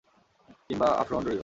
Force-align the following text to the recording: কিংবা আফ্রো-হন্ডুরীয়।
কিংবা 0.67 0.87
আফ্রো-হন্ডুরীয়। 0.93 1.39